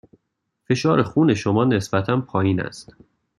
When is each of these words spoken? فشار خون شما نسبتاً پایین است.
فشار 0.65 1.03
خون 1.03 1.33
شما 1.33 1.63
نسبتاً 1.65 2.21
پایین 2.21 2.59
است. 2.61 2.95